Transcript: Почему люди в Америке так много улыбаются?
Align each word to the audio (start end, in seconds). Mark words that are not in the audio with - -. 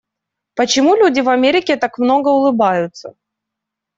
Почему 0.55 0.95
люди 0.95 1.19
в 1.21 1.29
Америке 1.29 1.75
так 1.77 1.99
много 1.99 2.29
улыбаются? 2.29 3.13